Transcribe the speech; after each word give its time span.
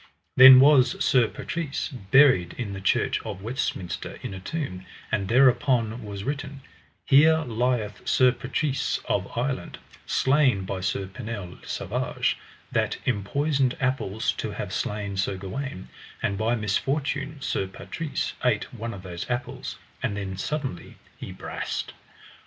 Then 0.35 0.59
was 0.59 0.95
Sir 1.05 1.27
Patrise 1.27 1.89
buried 1.89 2.55
in 2.57 2.73
the 2.73 2.81
church 2.81 3.21
of 3.21 3.43
Westminster 3.43 4.17
in 4.23 4.33
a 4.33 4.39
tomb, 4.39 4.83
and 5.11 5.27
thereupon 5.27 6.03
was 6.03 6.23
written: 6.23 6.61
Here 7.05 7.43
lieth 7.45 8.07
Sir 8.09 8.31
Patrise 8.31 8.99
of 9.05 9.37
Ireland, 9.37 9.77
slain 10.07 10.65
by 10.65 10.81
Sir 10.81 11.05
Pinel 11.05 11.51
le 11.61 11.67
Savage, 11.67 12.35
that 12.71 12.97
enpoisoned 13.05 13.77
apples 13.79 14.31
to 14.37 14.49
have 14.49 14.73
slain 14.73 15.17
Sir 15.17 15.37
Gawaine, 15.37 15.87
and 16.23 16.35
by 16.35 16.55
misfortune 16.55 17.39
Sir 17.39 17.67
Patrise 17.67 18.33
ate 18.43 18.73
one 18.73 18.95
of 18.95 19.03
those 19.03 19.29
apples, 19.29 19.77
and 20.01 20.17
then 20.17 20.35
suddenly 20.35 20.97
he 21.15 21.31
brast. 21.31 21.93